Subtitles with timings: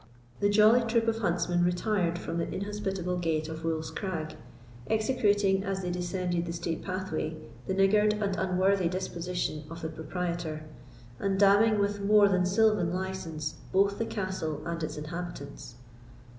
[0.39, 4.33] The jolly troop of huntsmen retired from the inhospitable gate of Wolf's Crag,
[4.89, 10.63] execrating, as they descended the steep pathway, the niggard and unworthy disposition of the proprietor,
[11.19, 15.75] and damning, with more than silvan license, both the castle and its inhabitants.